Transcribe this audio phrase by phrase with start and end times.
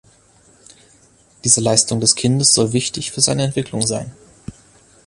[1.43, 4.11] Diese Leistung des Kindes soll wichtig für seine Entwicklung sein.